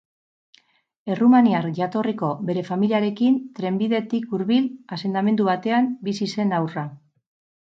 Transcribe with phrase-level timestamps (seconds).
[1.15, 6.89] Errumaniar jatorriko bere familiarekin trenbidetik hurbil, asentamendu batean, bizi zen haurra.